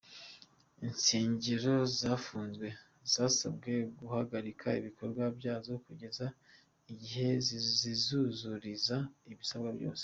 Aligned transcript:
Insengero 0.87 1.75
zafunzwe 1.99 2.67
zasabwe 3.13 3.73
guhagarika 3.97 4.67
ibikorwa 4.79 5.23
byazo 5.37 5.71
kugeza 5.85 6.25
igihe 6.91 7.29
zizuzuriza 7.83 8.97
ibisabwa 9.31 9.69
byose. 9.77 9.99